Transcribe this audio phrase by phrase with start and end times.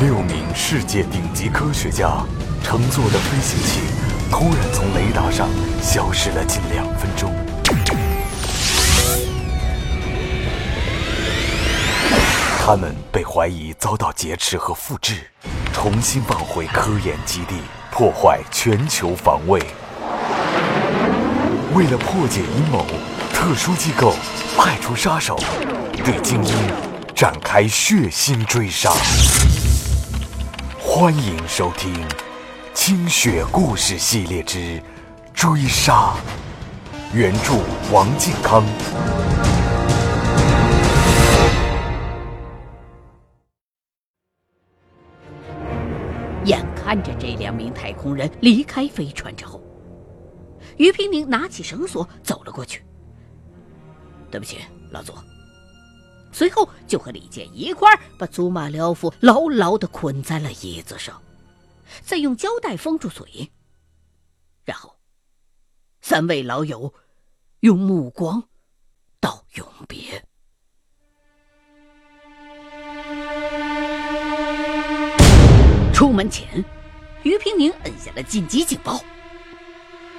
[0.00, 2.08] 六名世界顶级科学家
[2.62, 3.80] 乘坐的飞行器
[4.30, 5.48] 突然从雷达上
[5.82, 7.34] 消失了近两分钟。
[12.60, 15.14] 他们被怀疑遭到劫持和复制，
[15.72, 17.56] 重新放回科研基地，
[17.90, 19.60] 破坏全球防卫。
[21.74, 22.86] 为了破解阴谋，
[23.34, 24.14] 特殊机构
[24.56, 25.36] 派出杀手，
[26.04, 26.54] 对精英
[27.16, 28.92] 展开血腥追杀。
[31.00, 31.94] 欢迎收听
[32.74, 34.82] 《清雪故事系列之
[35.32, 36.12] 追杀》，
[37.14, 37.52] 原著
[37.92, 38.64] 王靖康。
[46.44, 49.62] 眼看着这两名太空人离开飞船之后，
[50.78, 52.82] 于平宁拿起绳索走了过去。
[54.32, 54.58] 对不起，
[54.90, 55.12] 老祖。
[56.32, 61.20] 随后就和李健一块儿把祖马辽夫牢牢地捆在了椅子上，
[62.02, 63.50] 再用胶带封住嘴。
[64.64, 64.96] 然后，
[66.00, 66.92] 三位老友
[67.60, 68.44] 用目光
[69.20, 70.24] 道永别。
[75.92, 76.64] 出门前，
[77.24, 79.00] 于平宁摁下了紧急警报。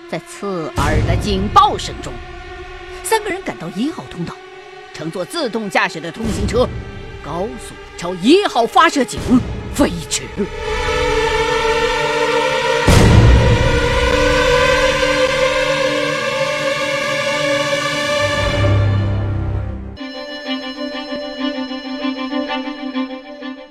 [0.09, 2.11] 在刺耳的警报声中，
[3.03, 4.35] 三个人赶到一号通道。
[5.00, 6.67] 乘坐自动驾驶的通行车，
[7.23, 9.17] 高速朝一号发射井
[9.73, 10.23] 飞驰。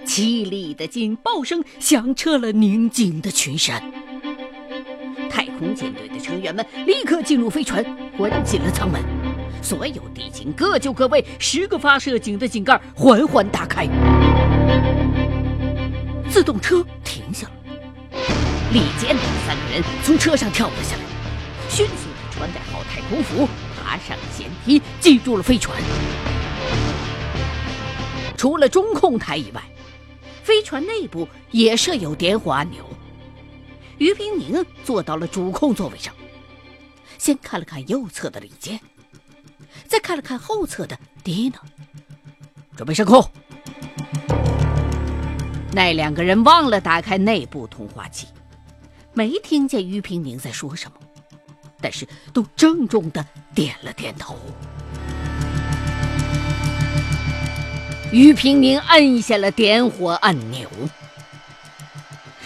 [0.06, 3.82] 凄厉的警报声响彻了宁静的群山。
[5.28, 7.84] 太空舰队的成员们立刻进入飞船，
[8.16, 9.17] 关紧了舱门。
[9.62, 13.86] 所有地井各就各位，十个发射井的井盖缓缓打开，
[16.30, 17.52] 自动车停下了。
[18.72, 21.02] 李健等三个人从车上跳了下来，
[21.68, 25.76] 迅速穿戴好太空服，爬上舷梯，进入了飞船。
[28.36, 29.62] 除了中控台以外，
[30.42, 32.84] 飞船内部也设有点火按钮。
[33.98, 36.14] 于冰宁坐到了主控座位上，
[37.18, 38.78] 先看了看右侧的李健。
[39.86, 41.60] 再看了看后侧的迪娜，
[42.76, 43.24] 准备升空。
[45.72, 48.26] 那两个人忘了打开内部通话器，
[49.12, 50.96] 没听见于平宁在说什么，
[51.80, 53.24] 但是都郑重的
[53.54, 54.36] 点了点头。
[58.10, 60.66] 于平宁按下了点火按钮，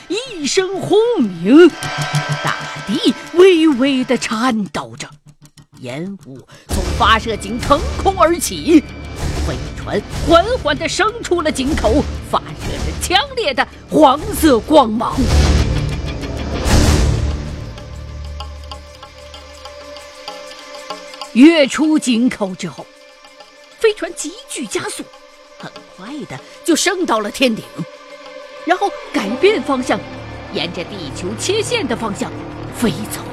[0.09, 1.69] 一声轰鸣，
[2.43, 2.57] 大
[2.87, 5.09] 地微微的颤抖着。
[5.79, 8.83] 烟雾从发射井腾空而起，
[9.47, 15.17] 飞船缓缓地升出了井口，发射着强烈的黄色光芒。
[21.33, 22.87] 跃出井口之后，
[23.79, 25.03] 飞船急剧加速，
[25.59, 27.65] 很快的就升到了天顶，
[28.67, 29.99] 然后改变方向，
[30.53, 32.31] 沿着地球切线的方向
[32.77, 33.32] 飞走。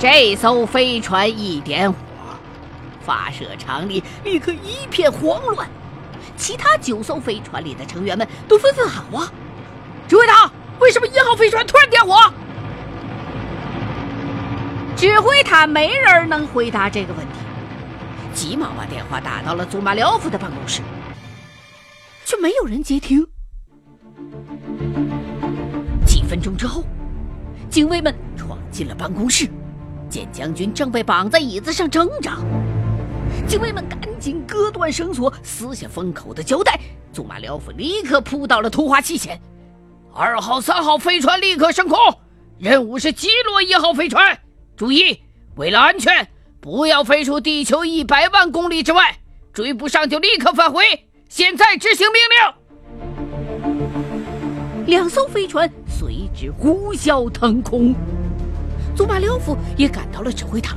[0.00, 1.98] 这艘飞船一点火，
[3.02, 5.68] 发射场里立刻一片慌乱。
[6.38, 9.30] 其他九艘飞船里的成员们都纷纷喊话
[10.08, 12.16] ：“指挥塔，为什么一号飞船突然点火？”
[14.96, 17.34] 指挥塔没人能回答这个问题，
[18.32, 20.80] 急忙把电话打到了祖马廖夫的办公室，
[22.24, 23.22] 却没有人接听。
[26.06, 26.86] 几分钟之后，
[27.68, 29.46] 警卫们闯进了办公室。
[30.10, 32.38] 见将军正被绑在椅子上挣扎，
[33.46, 36.78] 警卫们赶紧割断绳索，撕下封口的胶带。
[37.12, 39.40] 祖马廖夫立刻扑到了通话器前
[40.12, 41.96] ：“二号、三号飞船立刻升空，
[42.58, 44.36] 任务是击落一号飞船。
[44.76, 45.20] 注意，
[45.56, 46.28] 为了安全，
[46.60, 49.16] 不要飞出地球一百万公里之外。
[49.52, 50.84] 追不上就立刻返回。
[51.28, 52.54] 现在执行命令。”
[54.86, 57.94] 两艘飞船随之呼啸腾空。
[59.00, 60.76] 祖马廖夫也赶到了指挥塔，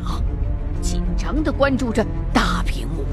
[0.81, 3.03] 紧张的关注着大屏幕。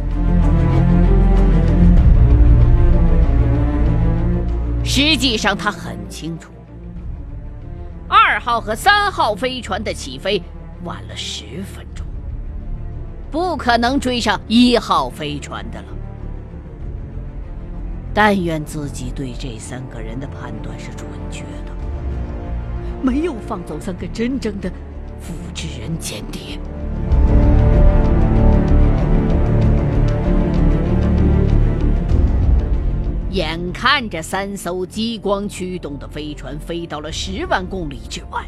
[4.84, 6.52] 实际上，他很清楚，
[8.06, 10.40] 二号和三号飞船的起飞
[10.84, 12.06] 晚了十分钟，
[13.32, 15.88] 不可能追上一号飞船的了。
[18.14, 21.72] 但愿自己对这三个人的判断是准确的，
[23.02, 24.70] 没有放走三个真正的。
[25.20, 26.58] 复制人间谍。
[33.30, 38.44] 眼看着三艘激光驱动的飞船飞到了十万公里之外。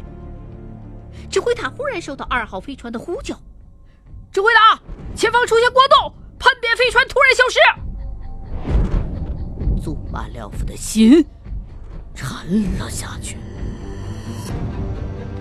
[1.29, 3.33] 指挥塔忽然收到二号飞船的呼叫
[4.29, 4.81] ：“指挥塔，
[5.15, 7.59] 前方出现波动，叛变飞船突然消失。”
[9.81, 11.25] 祖马廖夫的心
[12.13, 13.37] 沉了下去。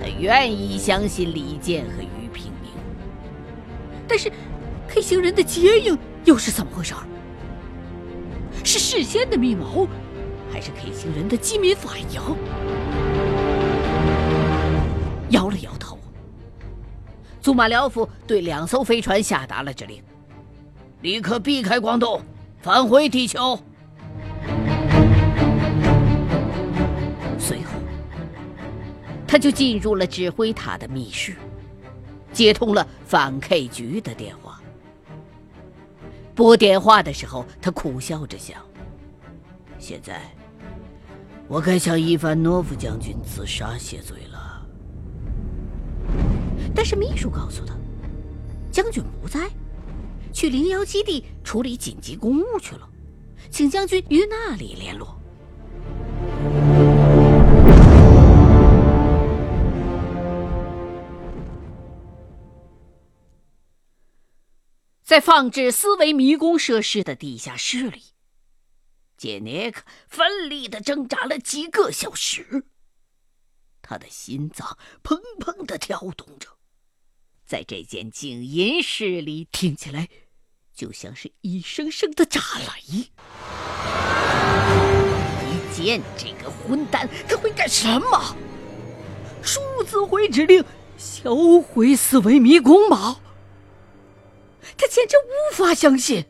[0.02, 2.72] 他愿意相信李健和于平明，
[4.08, 4.32] 但是
[4.88, 6.93] K 星人的接应又是怎么回事？
[8.64, 9.87] 是事先的密谋，
[10.52, 12.20] 还是 K 星人的机敏反应？
[15.31, 15.96] 摇了摇头，
[17.40, 20.02] 祖马廖夫对两艘飞船下达了指令：
[21.02, 22.20] 立刻避开光洞，
[22.60, 23.56] 返回地球。
[29.32, 31.34] 他就进入了指挥塔的密室，
[32.34, 34.61] 接通了反 K 局的电话。
[36.34, 38.61] 拨电话的时候，他苦笑着想：
[39.79, 40.20] 现在，
[41.49, 44.67] 我该向伊凡诺夫将军自杀谢罪了。
[46.75, 47.75] 但是秘书告诉他，
[48.70, 49.49] 将军不在，
[50.31, 52.87] 去零幺基地处理紧急公务去了，
[53.49, 55.19] 请将军与那里联络。
[65.12, 68.03] 在放置思维迷宫设施的地下室里，
[69.19, 72.64] 杰尼克奋力的挣扎了几个小时，
[73.82, 76.56] 他的心脏砰砰的跳动着，
[77.44, 80.09] 在这间静音室里听起来，
[80.75, 83.11] 就像是一声声的炸雷。
[85.44, 88.35] 一健这个混蛋，他会干什么？
[89.43, 90.64] 数字回指令，
[90.97, 93.20] 销毁思维迷宫吗？
[94.76, 96.25] 他简直无法相信，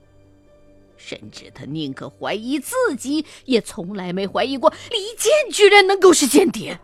[0.96, 6.78] 甚至他宁可怀疑自己，也从来没怀疑过李健居然能够是间谍。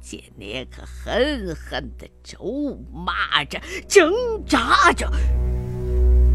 [0.00, 4.12] 杰尼克恨恨的咒骂着，挣
[4.44, 5.08] 扎着，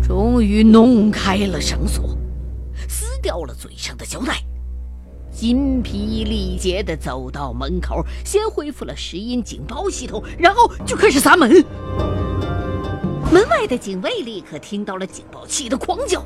[0.01, 2.17] 终于弄开了绳索，
[2.87, 4.41] 撕掉了嘴上的胶带，
[5.29, 11.51] 筋疲力竭的走到门口，先恢复了石音警报系统，然后就开始砸门。
[13.29, 16.25] 门外的警卫立刻听到了警报器的狂叫，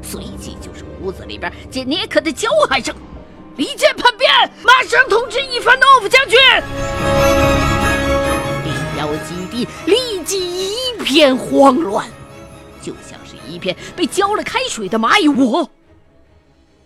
[0.00, 2.94] 随即就是屋子里边杰尼克的叫喊声
[3.58, 4.30] ：“离间叛变，
[4.64, 6.38] 马上通知伊凡诺夫将军！”
[8.64, 12.08] 零幺基地立即一片慌乱，
[12.80, 15.68] 就像是一片被浇了开水的蚂蚁窝。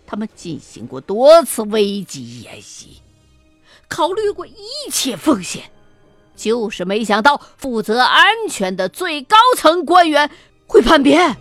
[0.07, 3.03] 他们进行过多次危机演习，
[3.87, 4.55] 考虑过一
[4.91, 5.69] 切风险。
[6.41, 10.27] 就是没想到，负责安全的最高层官员
[10.65, 11.37] 会叛变。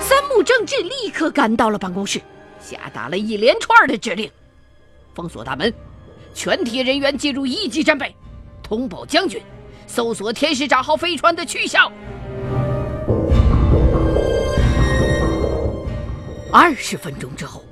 [0.00, 2.20] 三木正治立刻赶到了办公室，
[2.60, 4.30] 下达了一连串的指令：
[5.16, 5.74] 封锁大门，
[6.32, 8.14] 全体人员进入一级战备，
[8.62, 9.42] 通报将军，
[9.88, 11.90] 搜索天使长号飞船的去向。
[16.52, 17.64] 二十分钟之后，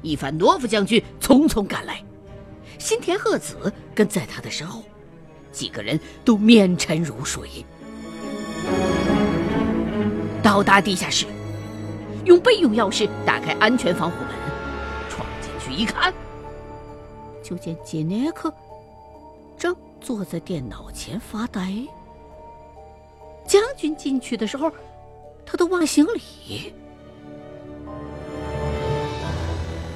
[0.00, 2.02] 伊凡诺夫将军匆匆赶来。
[2.86, 4.80] 新田鹤子跟在他的身后，
[5.50, 7.66] 几个人都面沉如水。
[10.40, 11.26] 到达地下室，
[12.24, 14.28] 用备用钥匙打开安全防护门，
[15.10, 16.14] 闯进去一看，
[17.42, 18.54] 就见杰尼克
[19.58, 21.74] 正坐在电脑前发呆。
[23.48, 24.70] 将军进去的时候，
[25.44, 26.72] 他都忘行礼。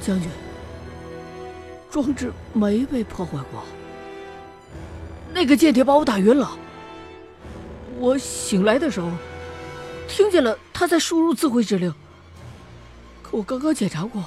[0.01, 0.29] 将军。
[1.91, 3.63] 装置没被破坏过。
[5.33, 6.57] 那个间谍把我打晕了。
[7.99, 9.11] 我醒来的时候，
[10.07, 11.93] 听见了他在输入自毁指令。
[13.21, 14.23] 可我刚刚检查过，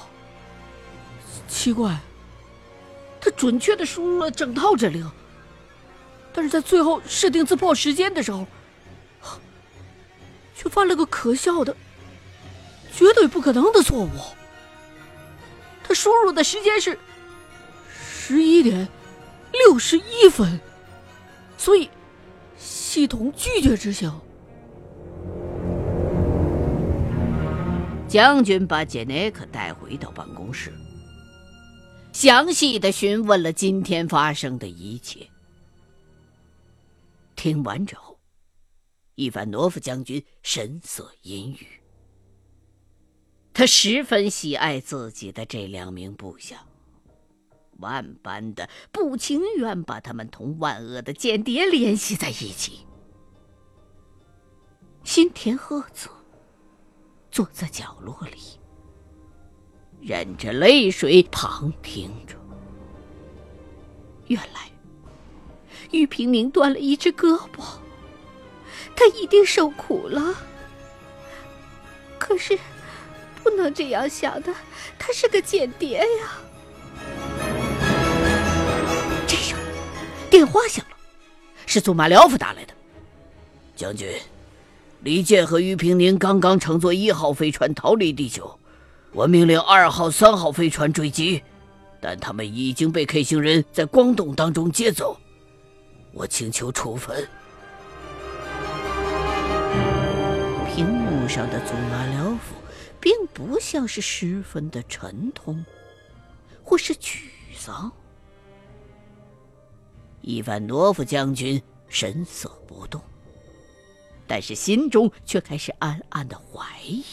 [1.47, 1.97] 奇怪，
[3.19, 5.09] 他准确的输入了整套指令，
[6.31, 8.45] 但是在最后设定自爆时间的时候，
[10.55, 11.75] 却犯了个可笑的、
[12.93, 14.09] 绝对不可能的错误。
[15.83, 16.97] 他输入的时间是。
[18.27, 18.87] 十一点
[19.51, 20.59] 六十一分，
[21.59, 21.87] 所以
[22.57, 24.11] 系统拒绝执行。
[28.07, 30.73] 将军把杰内克带回到办公室，
[32.13, 35.29] 详细的询问了今天发生的一切。
[37.35, 38.19] 听完之后，
[39.13, 41.67] 伊凡诺夫将军神色阴郁。
[43.53, 46.65] 他十分喜爱自己的这两名部下。
[47.79, 52.85] 万般的不情愿把他们同万恶的间谍联系在一起。
[55.03, 56.09] 新田鹤子
[57.29, 58.59] 坐在角落里，
[60.01, 62.35] 忍着泪水旁听着。
[64.27, 64.71] 原来，
[65.91, 67.63] 玉平明断了一只胳膊，
[68.95, 70.33] 他一定受苦了。
[72.17, 72.57] 可是，
[73.43, 74.51] 不能这样想的，
[74.97, 76.41] 他是个间谍呀。
[80.35, 80.97] 电话响了，
[81.65, 82.73] 是祖马廖夫打来的。
[83.73, 84.19] 将军，
[84.99, 88.59] 李健和于平宁刚刚乘坐一号飞船逃离地球，
[89.13, 91.41] 我命令二号、三号飞船追击。
[92.01, 95.17] 但他们已经被 K 星人在光洞当中接走，
[96.11, 97.25] 我请求处分。
[100.75, 102.55] 屏幕上的祖马廖夫
[102.99, 105.63] 并不像是十分的沉痛，
[106.61, 107.19] 或是沮
[107.55, 107.89] 丧。
[110.27, 112.99] 伊万诺夫将军神色不动，
[114.25, 117.03] 但是心中却开始暗暗的怀疑。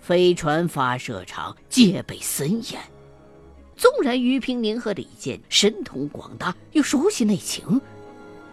[0.00, 2.80] 飞船发射场戒备森严。
[3.76, 7.80] 纵然于平宁和李健神通广大又熟悉内情，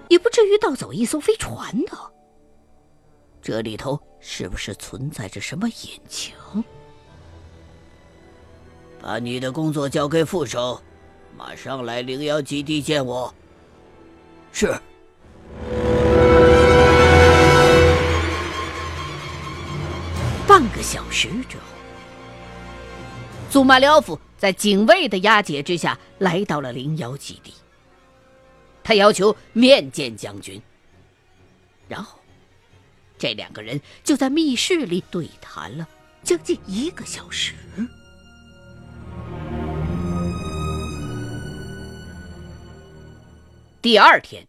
[0.10, 1.98] 也不至于盗走一艘飞船的。
[3.42, 6.34] 这里头是不是存在着什么隐情？
[9.02, 10.82] 把你的工作交给副手，
[11.40, 13.34] 马上来零幺基地见我。
[14.52, 14.78] 是。
[20.46, 21.64] 半个小时之后，
[23.50, 24.20] 祖马廖夫。
[24.38, 27.54] 在警卫的押解之下，来到了零幺基地。
[28.84, 30.62] 他要求面见将军。
[31.90, 32.20] 然后，
[33.18, 35.88] 这两个人就在密室里对谈了
[36.24, 37.54] 将近一个小时。
[43.82, 44.48] 第二天，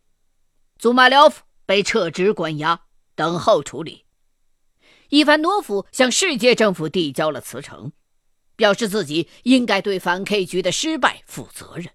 [0.76, 2.82] 祖马廖夫被撤职关押，
[3.14, 4.04] 等候处理。
[5.10, 7.92] 伊凡诺夫向世界政府递交了辞呈。
[8.56, 11.86] 表示自己应该对反 K 局的失败负责任。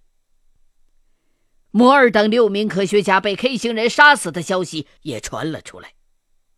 [1.69, 5.93] 摩尔等六名科学家被 K 星人杀死的消息也传了出来，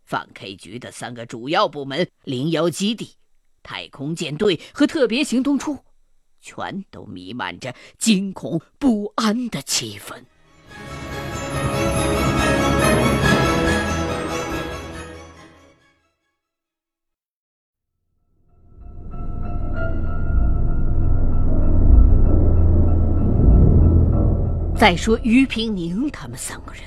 [0.05, 3.15] 反 K 局的三个主要部门——零幺基地、
[3.61, 5.83] 太空舰队和特别行动处，
[6.39, 10.23] 全都弥漫着惊恐不安的气氛。
[24.79, 26.83] 再说于平宁他们三个人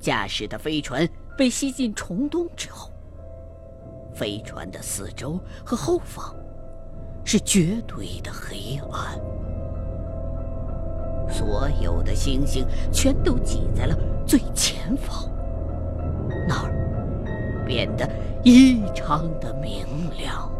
[0.00, 2.90] 驾驶的飞船被吸进虫洞之后，
[4.12, 6.34] 飞船的四周和后方
[7.24, 9.18] 是绝对的黑暗，
[11.28, 15.28] 所有的星星全都挤在了最前方，
[16.48, 18.08] 那儿变得
[18.42, 19.86] 异常的明
[20.18, 20.50] 亮。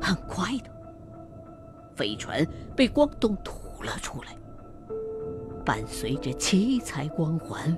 [0.00, 0.70] 很快的
[1.94, 4.36] 飞船被光洞吐了出来，
[5.64, 7.76] 伴随着七彩光环，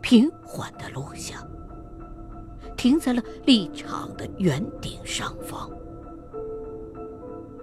[0.00, 1.46] 平缓的落下，
[2.82, 5.70] 停在了立场的圆顶上方，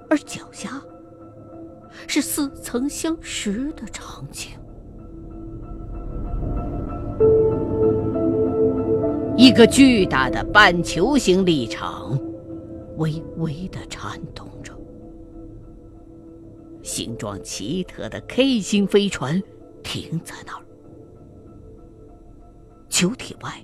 [0.10, 0.82] 而脚下
[2.08, 4.52] 是似曾相识的场景。
[9.36, 12.18] 一个巨大的半球形立场，
[12.96, 14.74] 微微的颤动着。
[16.82, 19.44] 形状奇特的 K 型飞船
[19.84, 20.64] 停在那儿，
[22.88, 23.62] 球体外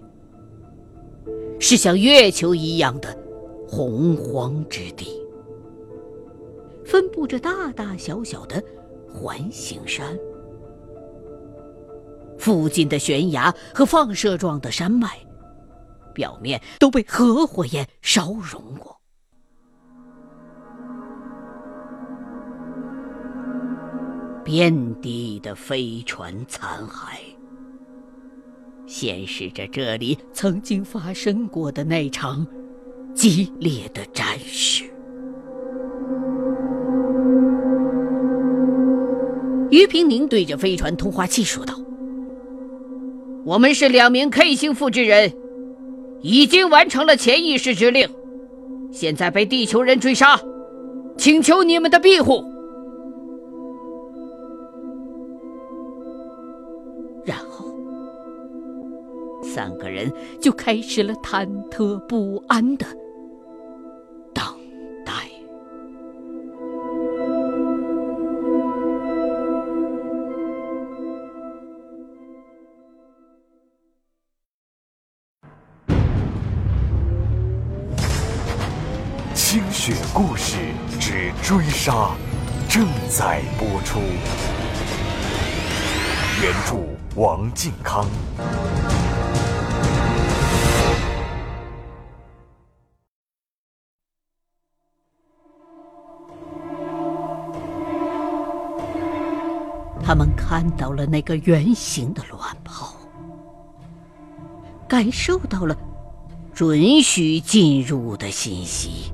[1.59, 3.17] 是像月球一样的
[3.67, 5.07] 洪荒之地，
[6.85, 8.63] 分布着大大小小的
[9.09, 10.17] 环形山，
[12.37, 15.17] 附近的悬崖和放射状的山脉
[16.13, 18.95] 表面都被核火焰烧融过。
[24.43, 27.34] 遍地的飞船残骸，
[28.87, 32.45] 显示着这里曾经发生过的那场
[33.13, 34.83] 激烈的战事。
[39.71, 41.73] 于平宁对着飞船通话器说道
[43.43, 45.33] ：“我们是两名 K 星复制人，
[46.21, 48.07] 已经完成了潜意识指令，
[48.91, 50.39] 现在被地球人追杀，
[51.17, 52.45] 请求你们的庇护。”
[59.55, 62.85] 三个人就开始了忐忑不安的
[64.33, 64.43] 等
[65.05, 65.13] 待。
[79.33, 80.57] 清雪故事
[80.99, 82.13] 之追杀
[82.67, 84.01] 正在播出，
[86.43, 86.75] 原著
[87.15, 88.05] 王靖康。
[100.05, 102.93] 他们看到了那个圆形的卵泡，
[104.87, 105.75] 感受到了
[106.53, 109.11] 准许进入的信息。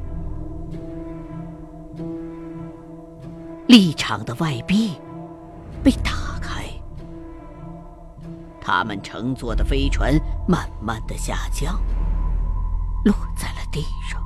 [3.68, 4.92] 立场的外壁
[5.82, 6.66] 被打开，
[8.60, 10.14] 他们乘坐的飞船
[10.46, 11.82] 慢慢的下降，
[13.06, 14.22] 落在了地上。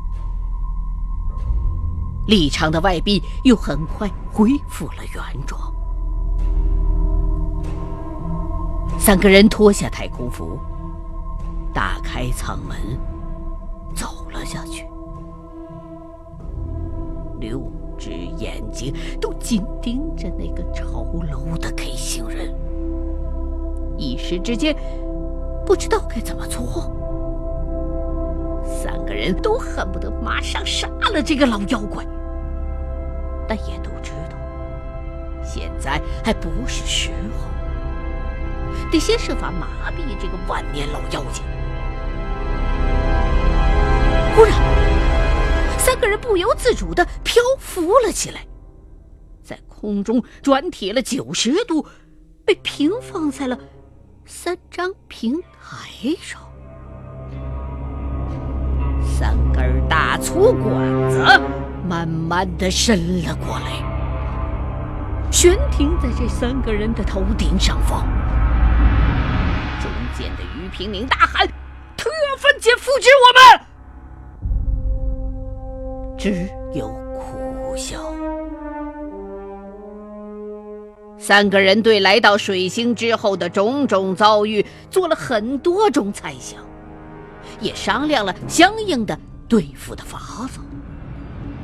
[2.25, 5.71] 立场的外壁又很快恢复了原状。
[8.97, 10.59] 三个人脱下太空服，
[11.73, 12.75] 打开舱门，
[13.93, 14.87] 走了下去。
[17.39, 17.61] 六
[17.97, 22.51] 只眼睛都紧盯着那个丑陋的 K 星人，
[23.95, 24.75] 一时之间
[25.65, 26.91] 不知道该怎么做。
[28.63, 32.03] 三个人都恨不得马上杀了这个老妖怪，
[33.47, 34.37] 但也都知道
[35.43, 37.54] 现在还不是时候。
[38.91, 41.43] 得先设法麻痹这个万年老妖精。
[44.35, 44.53] 忽然，
[45.77, 48.41] 三个人不由自主的漂浮了起来，
[49.41, 51.85] 在空中转体了九十度，
[52.45, 53.57] 被平放在了
[54.25, 56.41] 三张平台上。
[59.01, 61.23] 三根大粗管子
[61.87, 68.05] 慢慢的伸了过来，悬停在这三个人的头顶上方。
[70.17, 71.47] 见的于平明大喊
[71.97, 73.61] ：“特分解复制我们！”
[76.17, 77.99] 只有苦笑。
[81.17, 86.59] 三个人对来到水星之后的种种遭遇做了很多种猜想，
[87.59, 90.59] 也商量了相应的对付的法子，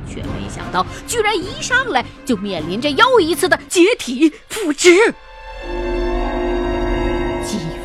[0.09, 5.13] 却没想到居然一上来就面临着又一次的解体复制。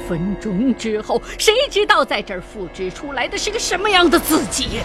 [0.08, 4.80] 分钟之后，谁知道在这儿复制出来的是个什么样的自己？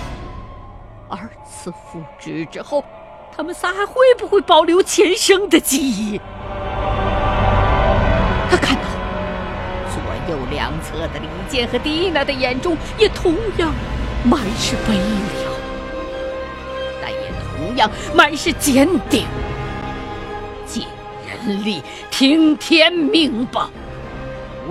[1.07, 2.83] 二次复制之后，
[3.35, 6.19] 他们仨还会不会保留前生的记忆？
[8.49, 8.81] 他看到
[9.91, 13.71] 左右两侧的李健和蒂娜的眼中也同样
[14.23, 15.53] 满是悲凉，
[17.01, 19.25] 但也同样满是坚定。
[20.65, 20.87] 尽
[21.27, 23.69] 人力，听天命吧。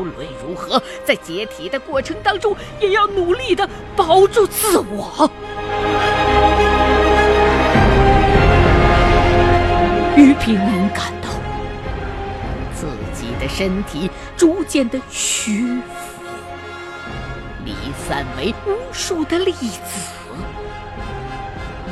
[0.01, 5.31] 无论如何，在解体的过程当中，也要努力的保住自我。
[10.17, 11.29] 于平宁感到
[12.75, 16.23] 自己的身体逐渐的虚浮，
[17.67, 17.75] 离
[18.09, 20.01] 散为无数的粒子，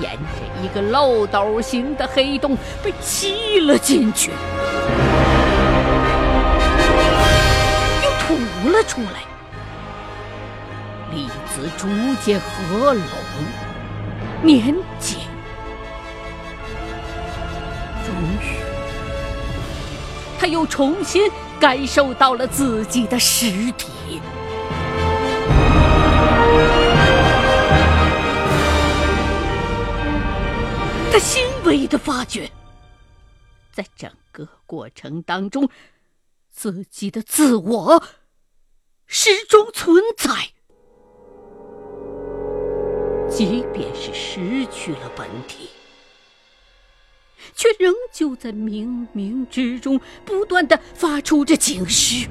[0.01, 4.31] 沿着一个漏斗形的黑洞被吸了进去。
[8.61, 9.23] 浮了出来，
[11.13, 11.87] 粒子逐
[12.25, 13.03] 渐合拢、
[14.43, 15.21] 粘紧，
[18.05, 18.59] 终于，
[20.41, 24.21] 他又重新感受到了自己的实体。
[31.13, 32.51] 他欣慰的发觉，
[33.73, 35.69] 在整个过程当中，
[36.51, 38.03] 自己的自我。
[39.11, 40.31] 始终存在，
[43.27, 45.71] 即便是失去了本体，
[47.55, 52.29] 却仍旧在冥冥之中不断的发出着警示。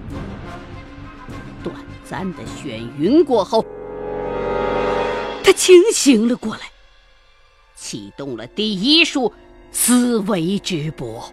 [1.63, 3.65] 短暂的眩晕过后，
[5.43, 6.71] 他清醒了过来，
[7.75, 9.33] 启动了第一束
[9.71, 11.27] 思维直播。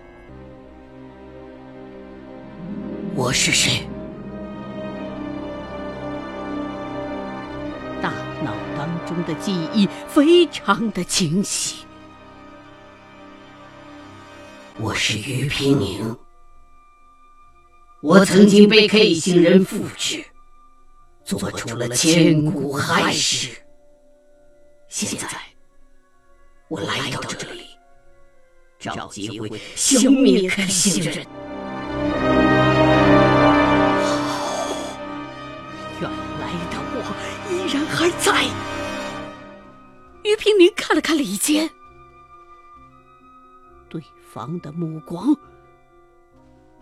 [3.14, 3.86] 我是谁？
[9.06, 11.84] 中的记忆非常的清晰。
[14.78, 16.16] 我是于平宁，
[18.02, 20.24] 我曾经被 K 星人复制，
[21.24, 23.50] 做出了千古害事。
[24.88, 25.28] 现在，
[26.68, 27.66] 我来到这里，
[28.78, 31.26] 找机会消灭 K 星人。
[36.00, 36.98] 原来的我
[37.50, 38.44] 依然还在，
[40.24, 41.70] 于平宁看了看李坚，
[43.88, 45.36] 对方的目光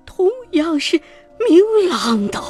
[0.07, 1.01] 同样是
[1.49, 2.41] 明朗的。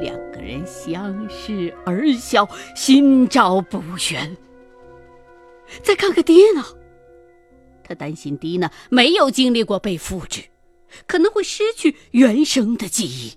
[0.00, 4.36] 两个人相视而笑，心照不宣。
[5.82, 6.64] 再看看爹呢？
[7.84, 10.42] 他担心蒂娜没有经历过被复制，
[11.06, 13.36] 可能会失去原生的记忆。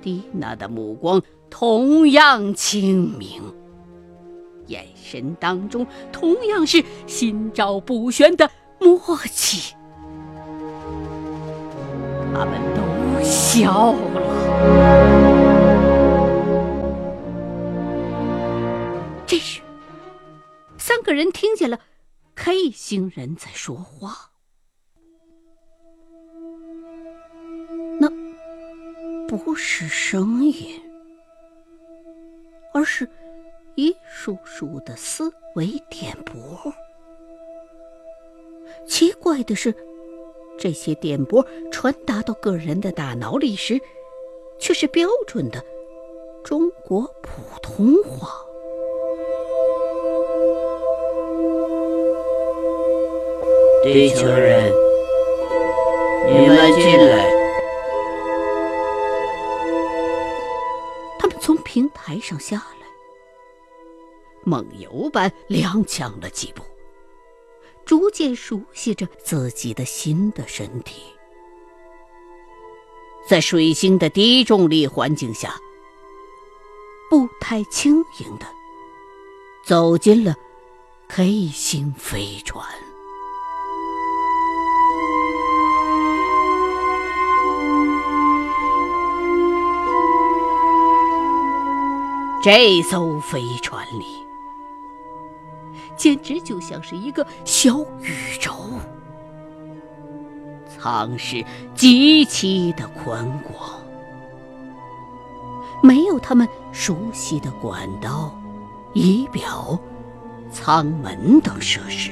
[0.00, 3.42] 蒂娜的目光同样清明，
[4.66, 8.98] 眼神当中同样是心照不宣的默
[9.32, 9.74] 契。
[12.32, 13.98] 他们都笑了。
[19.26, 19.60] 这时，
[20.76, 21.80] 三个人听见了
[22.34, 24.27] K 星人在说话。
[29.28, 30.80] 不是声音，
[32.72, 33.06] 而是
[33.74, 36.72] 一束束的思维电波。
[38.86, 39.74] 奇怪的是，
[40.58, 43.78] 这些电波传达到个人的大脑里时，
[44.58, 45.62] 却是标准的
[46.42, 48.30] 中国普通话。
[53.82, 54.72] 地球人，
[56.28, 57.27] 你们进来。
[61.78, 62.88] 平台上下来，
[64.42, 66.64] 梦游般踉跄了几步，
[67.84, 71.00] 逐渐熟悉着自己的新的身体。
[73.28, 75.54] 在水星的低重力环境下，
[77.08, 78.46] 步态轻盈的
[79.64, 80.34] 走进了
[81.06, 82.66] K 星飞船。
[92.50, 94.06] 这艘飞船里，
[95.98, 98.54] 简直就像是一个小宇宙，
[100.66, 103.78] 舱室极其的宽广，
[105.82, 108.34] 没有他们熟悉的管道、
[108.94, 109.78] 仪表、
[110.50, 112.10] 舱门等设施，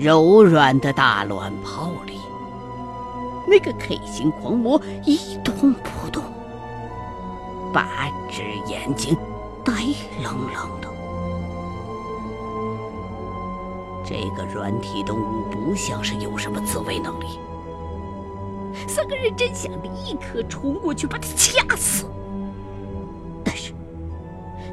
[0.00, 2.18] 柔软的大卵泡里，
[3.46, 6.24] 那个 K 型狂魔一动不动。
[7.76, 9.14] 八只眼睛
[9.62, 9.70] 呆
[10.24, 10.88] 愣愣的，
[14.02, 17.38] 这个软体动物不像是有什么自卫能力。
[18.88, 22.06] 三个人真想立刻冲过去把他掐死，
[23.44, 23.74] 但是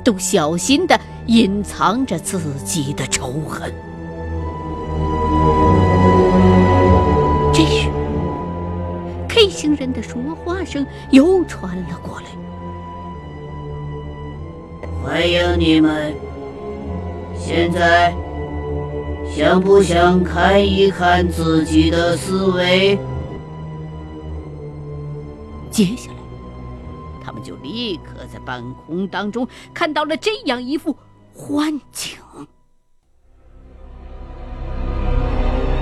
[0.01, 3.69] 都小心的隐藏着自己的仇恨。
[7.51, 7.89] 这时
[9.27, 12.27] ，K 星人的说话声又传了过来。
[15.03, 16.15] 欢迎你们！
[17.37, 18.15] 现在
[19.29, 22.97] 想不想看一看自己的思维？
[25.69, 26.17] 接下来，
[27.21, 30.95] 他们就立刻在半空当中看到了这样一幅
[31.33, 32.17] 幻景：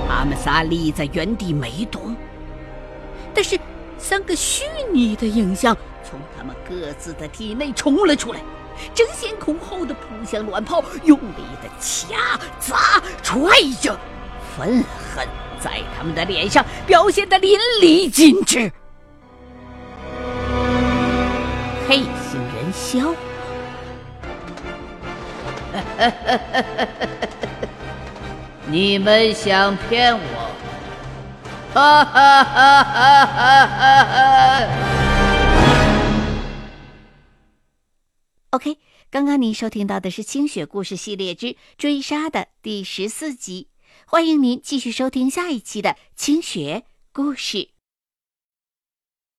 [0.08, 2.16] 他们仨立在原地没动，
[3.32, 3.56] 但是
[3.98, 8.40] 三个虚拟的影像从他们各自的体内冲了出来。
[8.94, 13.48] 争先恐后的扑向卵泡，用力的掐、砸、踹
[13.80, 13.98] 着，
[14.56, 15.26] 愤恨
[15.60, 18.72] 在他们的脸上表现的淋漓尽致。
[21.88, 23.16] 黑星人笑了，
[28.66, 30.50] 你们想骗我？
[31.74, 34.91] 哈哈哈哈哈哈
[38.52, 38.76] ！OK，
[39.10, 43.68] 刚刚您收听到的是《清雪故事系列之追杀》的第十四集，
[44.04, 46.84] 欢迎您继续收听下一期的《清雪
[47.14, 47.58] 故事》。